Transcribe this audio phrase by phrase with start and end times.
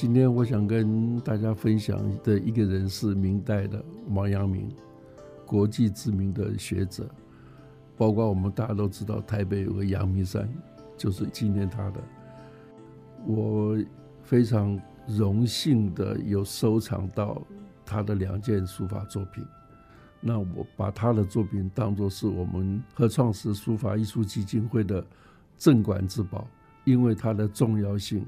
[0.00, 4.70] 今天我想跟大家分享的一个人是明代的王阳明，
[5.44, 7.10] 国际知名的学者，
[7.96, 10.48] 包括我们大家都知道台北有个阳明山，
[10.96, 12.00] 就是纪念他的。
[13.26, 13.76] 我
[14.22, 17.42] 非常荣幸的有收藏到
[17.84, 19.44] 他的两件书法作品，
[20.20, 25.04] 那我把他的作品当作是我们合创时书法艺术基金会的
[25.56, 26.46] 镇馆之宝，
[26.84, 28.24] 因为它的重要性。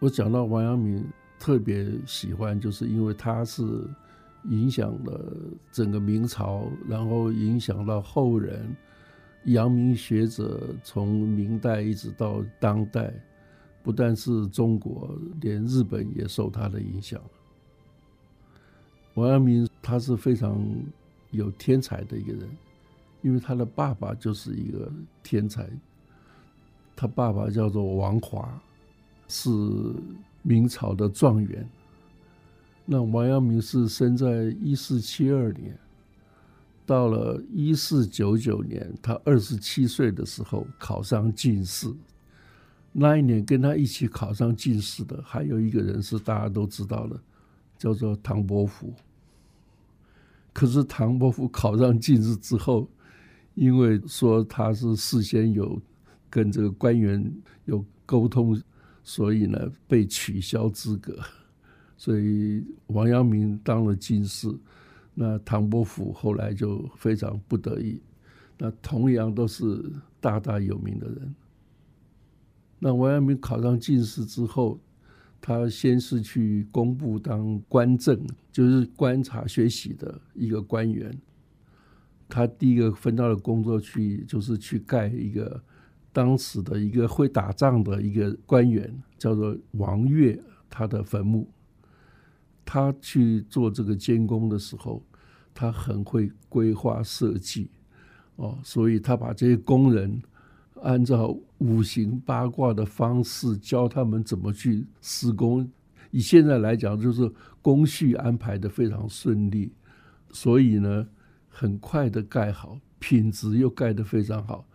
[0.00, 1.04] 我讲到王阳明，
[1.38, 3.62] 特别喜欢，就是因为他是
[4.44, 5.34] 影响了
[5.72, 8.76] 整个明朝，然后影响到后人。
[9.44, 13.12] 阳明学者从明代一直到当代，
[13.82, 17.20] 不但是中国，连日本也受他的影响。
[19.14, 20.60] 王阳明他是非常
[21.30, 22.48] 有天才的一个人，
[23.22, 25.68] 因为他的爸爸就是一个天才，
[26.94, 28.60] 他爸爸叫做王华。
[29.28, 29.50] 是
[30.42, 31.68] 明朝的状元。
[32.90, 35.78] 那王阳明是生在一四七二年，
[36.86, 41.86] 到了一四九九年，他二十七岁的时候考上进士。
[42.90, 47.20] 那一年跟他一起考上进士的还有一个人是大家都知道的，
[47.76, 48.94] 叫做唐伯虎。
[50.54, 52.88] 可是唐伯虎考上进士之后，
[53.54, 55.78] 因为说他是事先有
[56.30, 57.30] 跟这个官员
[57.66, 58.58] 有沟通。
[59.02, 61.18] 所以呢，被取消资格，
[61.96, 64.48] 所以王阳明当了进士，
[65.14, 68.00] 那唐伯虎后来就非常不得已。
[68.58, 69.82] 那同样都是
[70.20, 71.34] 大大有名的人。
[72.78, 74.78] 那王阳明考上进士之后，
[75.40, 78.20] 他先是去工部当官正，
[78.52, 81.16] 就是观察学习的一个官员。
[82.28, 85.62] 他第一个分到的工作去，就是去盖一个。
[86.18, 90.36] 当时的一个会打仗的一个官员叫做王岳，
[90.68, 91.48] 他的坟墓，
[92.64, 95.00] 他去做这个监工的时候，
[95.54, 97.70] 他很会规划设计，
[98.34, 100.20] 哦，所以他把这些工人
[100.82, 105.70] 按照五行八卦的方式教他们怎么去施工。
[106.10, 109.72] 以现在来讲，就是工序安排的非常顺利，
[110.32, 111.06] 所以呢，
[111.48, 114.66] 很快的盖好，品质又盖得非常好。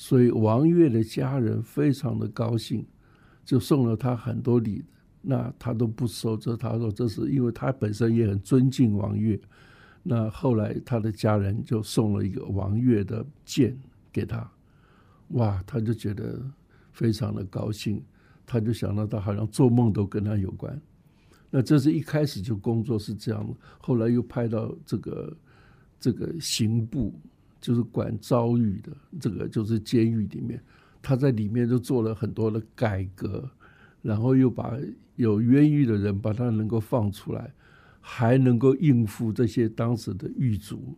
[0.00, 2.86] 所以王岳的家人非常的高兴，
[3.44, 4.82] 就送了他很多礼，
[5.20, 6.38] 那他都不收。
[6.38, 9.38] 这他说这是因为他本身也很尊敬王岳。
[10.02, 13.78] 那后来他的家人就送了一个王岳的剑
[14.10, 14.50] 给他，
[15.32, 16.42] 哇，他就觉得
[16.92, 18.02] 非常的高兴，
[18.46, 20.80] 他就想到他好像做梦都跟他有关。
[21.50, 25.36] 那这是一开始就工作是这样的，后来又派到这个
[26.00, 27.12] 这个刑部。
[27.60, 28.90] 就是管遭遇的，
[29.20, 30.62] 这个就是监狱里面，
[31.02, 33.50] 他在里面就做了很多的改革，
[34.00, 34.78] 然后又把
[35.16, 37.52] 有冤狱的人把他能够放出来，
[38.00, 40.96] 还能够应付这些当时的狱卒，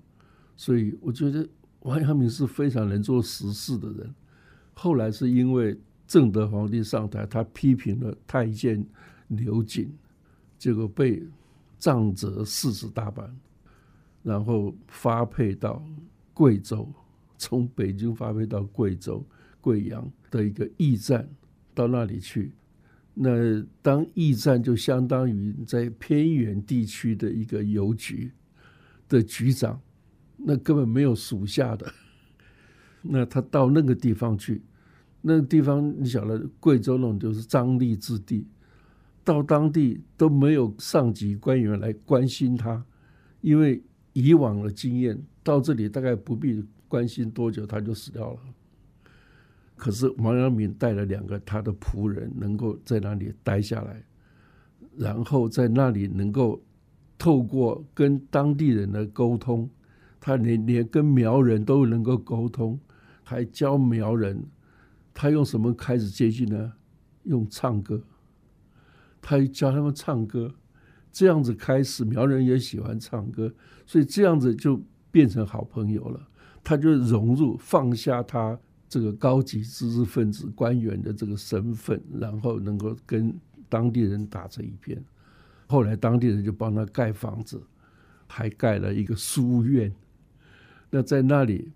[0.56, 1.48] 所以我觉得
[1.80, 4.14] 王阳明是非常能做实事的人。
[4.72, 8.86] 后来是因为正德皇帝上台，他批评了太监
[9.26, 9.92] 刘瑾，
[10.58, 11.20] 结果被
[11.76, 13.36] 杖责四十大板，
[14.22, 15.84] 然后发配到。
[16.42, 16.92] 贵州
[17.38, 19.24] 从北京发配到贵州
[19.60, 21.28] 贵阳的一个驿站，
[21.72, 22.52] 到那里去。
[23.14, 28.32] 那当驿站就相当于在偏远地区的一个邮局
[29.08, 29.80] 的局长，
[30.36, 31.92] 那根本没有属下的。
[33.02, 34.62] 那他到那个地方去，
[35.20, 38.48] 那个地方你晓得，贵州那种就是张力之地，
[39.22, 42.84] 到当地都没有上级官员来关心他，
[43.42, 43.80] 因为
[44.12, 45.20] 以往的经验。
[45.42, 48.40] 到这里大概不必关心多久，他就死掉了。
[49.76, 54.04] 可是王阳明带了两个他的仆人，能够在那里待下来，
[54.96, 56.62] 然后在那里能够
[57.18, 59.68] 透过跟当地人的沟通，
[60.20, 62.78] 他连连跟苗人都能够沟通，
[63.24, 64.44] 还教苗人，
[65.12, 66.72] 他用什么开始接近呢？
[67.24, 68.00] 用唱歌，
[69.20, 70.54] 他教他们唱歌，
[71.12, 73.54] 这样子开始，苗人也喜欢唱歌，
[73.86, 74.82] 所以这样子就。
[75.12, 76.26] 变成好朋友了，
[76.64, 83.38] 他就融入放下他这个高级知识分子官员的这个身份，然后能够跟
[83.68, 85.04] 当地人打成一片。
[85.66, 87.62] 后来当地人就帮他盖房子，
[88.26, 89.94] 还盖了一个书院。
[90.88, 91.70] 那在那里，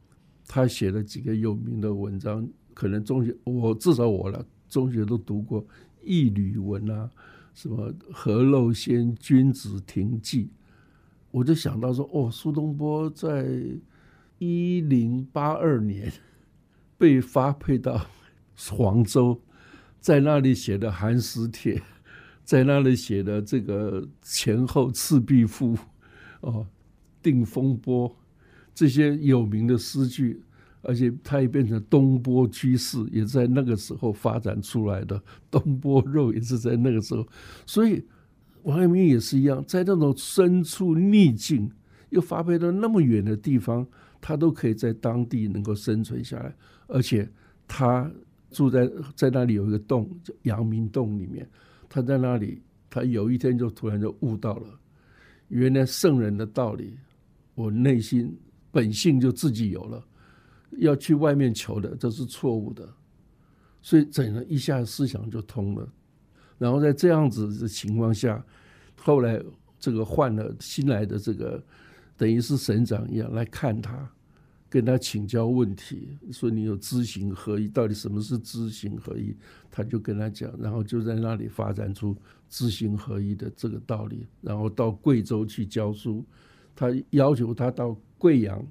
[0.48, 5.62] 他写了几个有名的文章，可能中学我至少我了中学都读过
[6.02, 7.10] 《义吕文》啊，
[7.56, 10.44] 什么《何陋先君子亭记》。
[11.30, 13.48] 我就想到说，哦，苏东坡在
[14.38, 16.12] 一零八二年
[16.98, 18.06] 被发配到
[18.68, 19.40] 黄州，
[19.98, 21.76] 在那里写的《寒食帖》，
[22.44, 25.74] 在那里写的这个前后《赤壁赋》
[26.42, 26.66] 哦，
[27.24, 28.10] 《定风波》
[28.74, 30.42] 这些有名的诗句，
[30.86, 35.20] 而且它也变成东坡居士，也在那个时候发展出来的。
[35.50, 37.26] 东坡肉也是在那个时候，
[37.66, 38.04] 所以
[38.62, 41.68] 王阳明也是一样，在那种身处逆境，
[42.10, 43.86] 又发配到那么远的地方，
[44.20, 46.54] 他都可以在当地能够生存下来，
[46.86, 47.28] 而且
[47.66, 48.08] 他
[48.50, 51.48] 住在在那里有一个洞，叫阳明洞里面。
[51.88, 54.68] 他在那里，他有一天就突然就悟到了，
[55.48, 56.96] 原来圣人的道理，
[57.54, 58.36] 我内心
[58.70, 60.04] 本性就自己有了，
[60.78, 62.88] 要去外面求的，这是错误的，
[63.82, 65.88] 所以整个一下思想就通了。
[66.58, 68.44] 然后在这样子的情况下，
[68.96, 69.42] 后来
[69.78, 71.62] 这个换了新来的这个，
[72.16, 74.10] 等于是省长一样来看他。
[74.68, 79.34] 跟他请教问题，说你有知行合一，到底什么是知行合一？
[79.70, 82.14] 他就跟他讲，然后就在那里发展出
[82.50, 84.26] 知行合一的这个道理。
[84.42, 86.24] 然后到贵州去教书，
[86.74, 88.62] 他要求他到贵阳，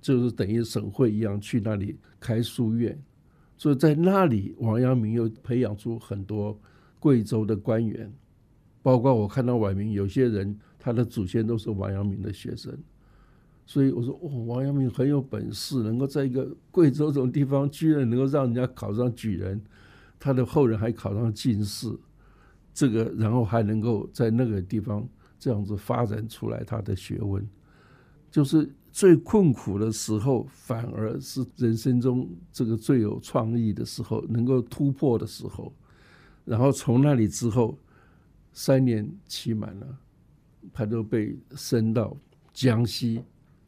[0.00, 2.98] 就是等于省会一样去那里开书院。
[3.56, 6.58] 所以在那里，王阳明又培养出很多
[6.98, 8.10] 贵州的官员，
[8.82, 12.76] 包括我看到晚明有些人，他的祖先都是王阳明的学生。
[13.66, 19.62] 所以我说，哦，王阳明很有本事，能够在一个贵州这种地方，居然能够让人家考上举人，
[20.18, 21.88] 他的后人还考上进士，
[22.72, 25.06] 这个然后还能够在那个地方
[25.38, 27.46] 这样子发展出来他的学问，
[28.30, 35.72] 就是最困苦的时候，反而是人生中这个最有创意的时候，能够突破的时候，
[36.44, 37.78] 然后从那里之后，
[38.52, 39.98] 三年期满了，
[40.72, 42.16] 他就被升到
[42.52, 43.22] 江西。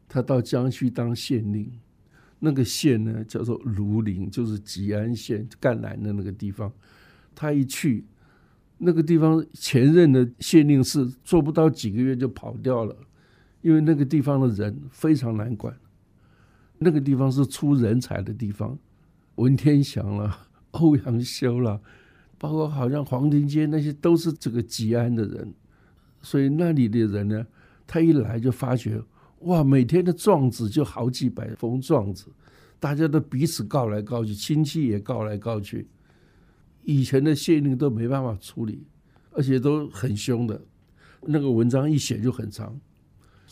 [0.09, 1.71] 他到江西当县令，
[2.37, 6.71] 那个县呢叫做庐陵，就是吉安县赣南的那个地方。
[7.33, 8.05] 他一去，
[8.77, 12.95] 那个地方前任的县令是做不到几个月就跑掉了，
[13.63, 15.75] 因为那个地方的人非常难管。
[16.77, 18.77] 那个地方是出人才的地方，
[19.35, 21.81] 文天祥了， 欧阳修了，
[22.37, 25.53] 包括好像黄庭坚那些都是这个吉安的人，
[26.21, 27.45] 所以那里的人呢，
[27.87, 29.01] 他一来就发觉。
[29.39, 32.27] 哇，每天的状子就好几百封状子，
[32.79, 35.87] 大家都彼此告来告去，亲戚也告来告去。
[36.83, 38.85] 以前的县令都没办法处理，
[39.31, 40.61] 而且都很凶的。
[41.21, 42.77] 那个文章一写就很长，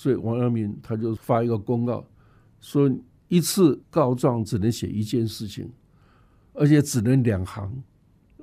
[0.02, 2.04] 所以王阳明他就发一个公告，
[2.60, 2.92] 说
[3.28, 5.72] 一次告状只能写一件事情，
[6.54, 7.84] 而且只能两行，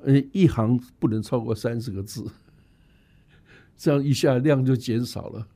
[0.05, 2.25] 呃，一行不能超过三十个字，
[3.77, 5.49] 这样一下量就减少了。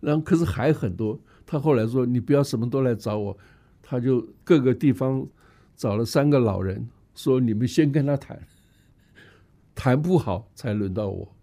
[0.00, 3.36] 然后可是还很多，他后来说你不要什么都来找我，
[3.82, 5.26] 他就各个地方
[5.76, 8.40] 找了三个老人，说你们先跟他谈，
[9.74, 11.35] 谈不好才轮到我，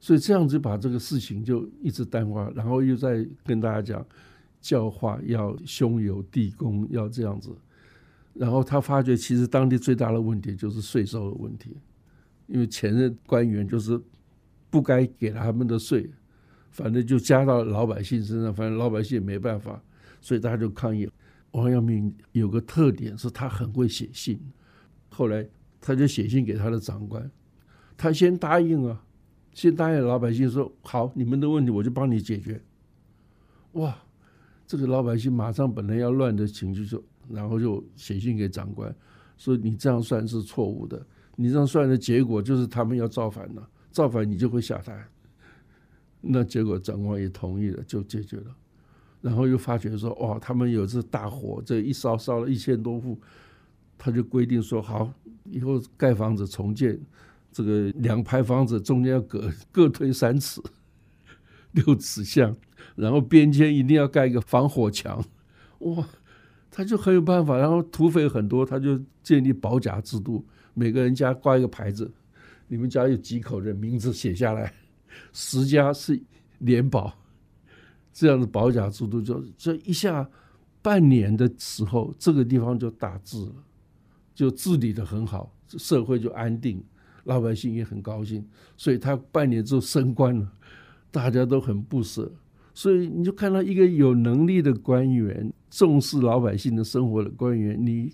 [0.00, 4.06] 所以这样子把这个事情就一直淡化，然后又在跟大家讲
[4.60, 7.50] 教化要兄友弟恭要这样子，
[8.34, 11.76] 然后他发觉其实当地最大的问题就是税收的问题，
[12.46, 14.00] 因为前任官员就是
[14.70, 16.10] 不该给他们的税。
[16.70, 19.82] 反正就加到老百姓身上，反正老百姓也没办法，
[20.20, 21.08] 所以大家就抗议。
[21.52, 24.38] 王阳明有个特点是他很会写信，
[25.08, 25.44] 后来
[25.80, 27.28] 他就写信给他的长官，
[27.96, 29.02] 他先答应啊，
[29.58, 32.62] 先答应老百姓说好，你们的问题我就帮你解决。
[33.72, 33.98] 哇，
[34.68, 38.94] 这个老百姓马上本来要乱的情绪就，然后就写信给长官
[39.36, 45.04] 说你这样算是错误的，你这样算的结果就是他们要造反了，造反你就会下台。
[46.20, 48.56] 那结果长官也同意了，就解决了。
[49.20, 53.18] 然后又发觉说，哇，他们有这大火，这一烧烧了一千多户，
[53.98, 55.12] 他就规定说，好，
[55.50, 56.96] 以后盖房子重建，
[57.50, 60.60] 这个两排房子中间要隔各推三尺，
[61.72, 62.56] 六尺巷，
[62.96, 65.24] 然后边间一定要盖一个防火墙。
[65.80, 66.08] 哇，
[66.70, 67.56] 他就很有办法。
[67.56, 72.10] 然后土匪很多，他就建立保甲制度，每个人家挂一个牌子，
[72.68, 74.72] 你们家有几口人，名字写下来。
[75.32, 76.20] 十家是
[76.58, 77.12] 联保，
[78.12, 80.28] 这样的保甲制度就这一下
[80.80, 83.52] 半年的时候，这个地方就大治了，
[84.34, 86.84] 就治理的很好，社会就安定，
[87.28, 88.42] 老百姓也很高兴，
[88.74, 90.50] 所以他半年之后升官了，
[91.10, 92.32] 大家都很不舍，
[92.72, 98.10] 所以你就看到一个有能力的官员，重视老百姓的生活的官员，你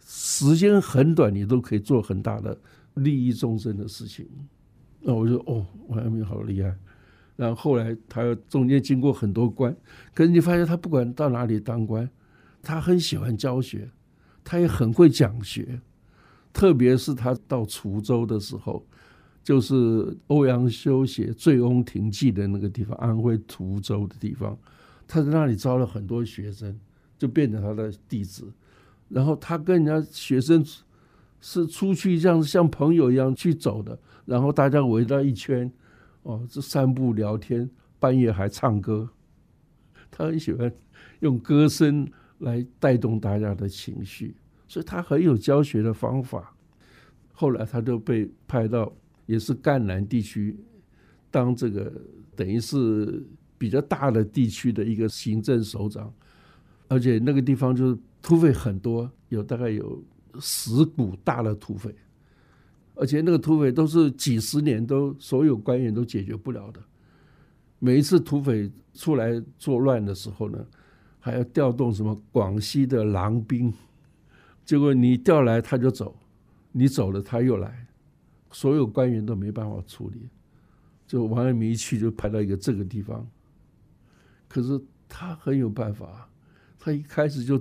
[0.00, 2.58] 时间很短，你都可以做很大的
[2.94, 4.26] 利益众生的事情。
[5.00, 6.76] 那我就哦，王阳明好厉害。
[7.36, 9.76] 然后后来他中间经过很多官，
[10.12, 12.10] 可是你发现他不管到哪里当官，
[12.62, 13.88] 他很喜欢教学，
[14.42, 15.80] 他也很会讲学。
[16.56, 18.82] 特别是他到滁州的时候，
[19.44, 24.58] 就是欧阳修写《醉翁亭记》的那个地方，安徽滁州的地方。
[25.06, 26.74] 他在那里招了很多学生，
[27.18, 28.50] 就变成他的弟子。
[29.10, 30.64] 然后他跟人家学生
[31.42, 33.98] 是出去这样，像朋友一样去走的。
[34.24, 35.70] 然后大家围到一圈，
[36.22, 39.06] 哦，这散步聊天，半夜还唱歌。
[40.10, 40.72] 他很喜欢
[41.20, 44.34] 用歌声来带动大家的情绪，
[44.68, 46.54] 所以他很有教学的方法。
[47.32, 48.90] 后来他就被派到
[49.26, 50.56] 也是赣南地区
[51.30, 51.92] 当这个
[52.34, 53.22] 等于是
[53.58, 56.12] 比较大的地区的一个行政首长，
[56.88, 60.02] 而且那个地方就是土匪很多，有大概有
[60.40, 61.94] 十股大的土匪，
[62.94, 66.80] 而且那个土匪都是几十年都所有官员都解决不了的。
[67.78, 70.66] 每一次土匪出来作乱的时候呢，
[71.18, 73.72] 还要调动什么广西的狼兵，
[74.66, 76.14] 结果你调来他就走。
[76.78, 77.86] 你走了，他又来，
[78.50, 80.28] 所有官员都没办法处理，
[81.06, 83.26] 就王阳明一去就派到一个这个地方。
[84.46, 86.28] 可是他很有办法，
[86.78, 87.58] 他一开始就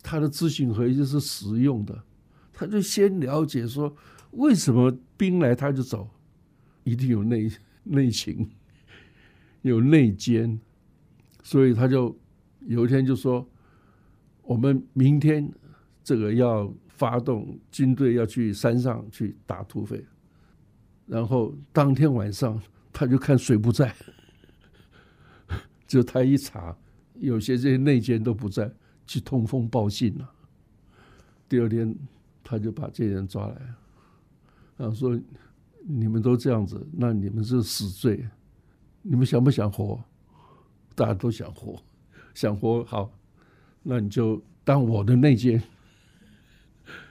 [0.00, 2.04] 他的咨询和就是实用的，
[2.52, 3.92] 他就先了解说
[4.30, 6.08] 为什么兵来他就走，
[6.84, 7.50] 一定有内
[7.82, 8.48] 内情，
[9.62, 10.60] 有内奸，
[11.42, 12.16] 所以他就
[12.60, 13.44] 有一天就说，
[14.42, 15.52] 我们明天
[16.04, 16.72] 这个要。
[17.00, 20.04] 发动军队要去山上去打土匪，
[21.06, 22.60] 然后当天晚上
[22.92, 23.90] 他就看水不在，
[25.88, 26.76] 就他一查，
[27.14, 28.70] 有些这些内奸都不在，
[29.06, 30.30] 去通风报信了。
[31.48, 31.96] 第二天
[32.44, 33.56] 他就把这些人抓来，
[34.76, 35.18] 然后说
[35.88, 38.28] ：“你们都这样子，那你们是死罪，
[39.00, 39.98] 你们想不想活？
[40.94, 41.82] 大家都想活，
[42.34, 43.10] 想活好，
[43.82, 45.58] 那你就当我的内奸。”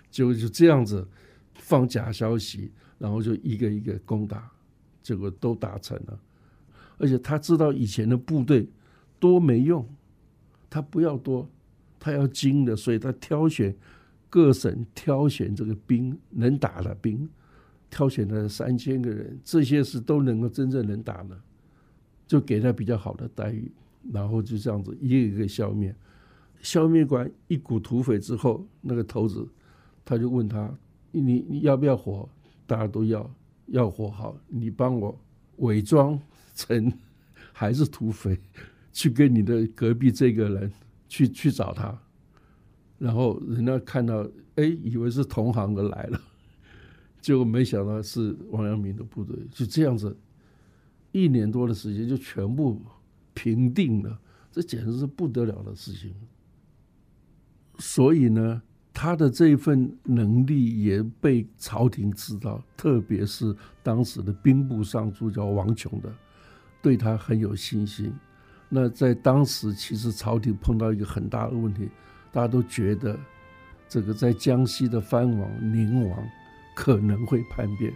[0.09, 1.07] 就就这样子
[1.55, 4.51] 放假消息，然后就一个一个攻打，
[5.03, 6.19] 结果都打成了。
[6.97, 8.67] 而且他知道以前的部队
[9.19, 9.87] 多没用，
[10.69, 11.47] 他不要多，
[11.99, 13.75] 他要精的，所以他挑选
[14.29, 17.29] 各省挑选这个兵能打的兵，
[17.89, 21.39] 挑选了三千个人，这些是都能够真正能打的，
[22.27, 23.71] 就给他比较好的待遇，
[24.11, 25.95] 然后就这样子一个一个消灭，
[26.61, 29.47] 消灭完一股土匪之后，那个头子。
[30.09, 30.75] 他就问他
[31.13, 32.27] ：“你你要不要活？
[32.65, 33.31] 大家都要，
[33.67, 34.35] 要活好。
[34.47, 35.15] 你帮我
[35.57, 36.19] 伪装
[36.55, 36.91] 成
[37.53, 38.35] 还是土匪，
[38.91, 40.73] 去跟你的隔壁这个人
[41.07, 41.95] 去去找他。
[42.97, 46.19] 然后人家看到，哎，以为是同行的来了，
[47.21, 49.37] 结果没想到是王阳明的部队。
[49.51, 50.17] 就这样子，
[51.11, 52.81] 一年多的时间就全部
[53.35, 54.19] 平定了。
[54.51, 56.15] 这简直是不得了的事情。
[57.77, 58.59] 所以呢。”
[59.01, 66.13] 他的这一份能力也被朝廷知道，特别是当时的兵部尚书叫王琼的，
[66.81, 68.13] 对他很有信心。
[68.67, 71.89] 那在当时，其实朝廷碰到一个很大的问题，
[72.29, 73.17] 大家都觉得
[73.87, 76.29] 这个在江西的藩王宁王
[76.75, 77.93] 可能会叛变。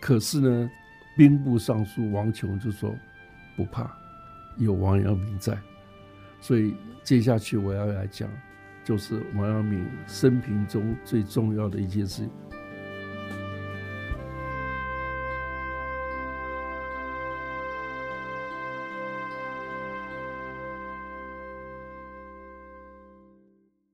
[0.00, 0.70] 可是呢，
[1.16, 2.92] 兵部尚书王琼就说
[3.56, 3.88] 不怕，
[4.56, 5.56] 有王阳明在。
[6.40, 8.28] 所以接下去我要来讲。
[8.88, 12.26] 就是王阳明生平中最重要的一件事。